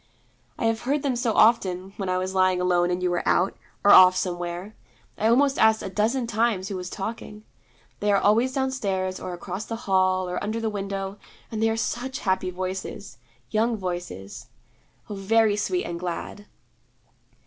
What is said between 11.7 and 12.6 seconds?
such happy